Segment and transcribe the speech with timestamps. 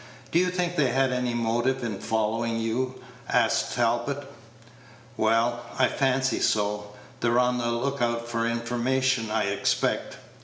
[0.31, 4.27] "Do you think they had any motive in following you?" asked Talbot.
[5.15, 10.17] "Well, I fancy so; they're on the look out for information, I expect.